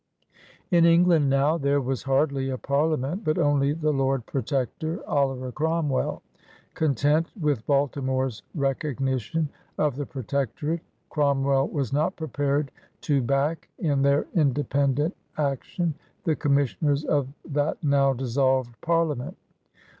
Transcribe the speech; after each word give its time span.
In 0.71 0.83
England 0.83 1.29
now 1.29 1.59
there 1.59 1.79
was 1.79 2.01
hardly 2.01 2.49
a 2.49 2.57
Parliament, 2.57 3.23
but 3.23 3.37
only 3.37 3.71
the 3.71 3.93
Lord 3.93 4.25
Protector, 4.25 5.05
Oliver 5.07 5.51
Cromwell. 5.51 6.23
Content 6.73 7.27
with 7.39 7.67
Baltimore's 7.67 8.41
recognition 8.55 9.47
of 9.77 9.95
the 9.95 10.07
Pro 10.07 10.23
tectorate, 10.23 10.79
Cromwell 11.11 11.67
was 11.67 11.93
not 11.93 12.15
prepared 12.15 12.71
to 13.01 13.21
back, 13.21 13.69
in 13.77 14.01
their 14.01 14.25
independent 14.33 15.15
action, 15.37 15.93
the 16.23 16.35
Commissioners 16.35 17.05
of 17.05 17.27
that 17.45 17.83
now 17.83 18.11
dissolved 18.11 18.75
Parliament. 18.81 19.37